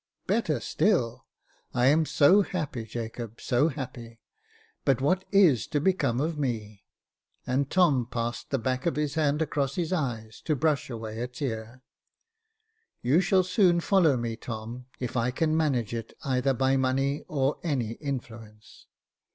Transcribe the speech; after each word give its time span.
"Better 0.25 0.59
still. 0.59 1.27
I 1.75 1.85
am 1.85 2.07
so 2.07 2.41
happy, 2.41 2.85
Jacob; 2.85 3.39
so 3.39 3.67
happy. 3.67 4.19
But 4.83 4.99
what 4.99 5.25
is 5.31 5.67
to 5.67 5.79
become 5.79 6.19
of 6.19 6.39
me?" 6.39 6.85
And 7.45 7.69
Tom 7.69 8.07
passed 8.09 8.49
the 8.49 8.57
back 8.57 8.87
of 8.87 8.95
his 8.95 9.13
hand 9.13 9.43
across 9.43 9.75
his 9.75 9.93
eyes 9.93 10.41
to 10.45 10.55
brush 10.55 10.89
away 10.89 11.19
a 11.19 11.27
tear. 11.27 11.83
You 13.03 13.21
shall 13.21 13.43
soon 13.43 13.79
follow 13.79 14.17
me, 14.17 14.35
Tom, 14.35 14.87
if 14.99 15.15
I 15.15 15.29
can 15.29 15.55
manage 15.55 15.93
it 15.93 16.13
either 16.23 16.55
by 16.55 16.77
money 16.77 17.23
or 17.27 17.59
any 17.63 17.91
influence." 17.91 18.87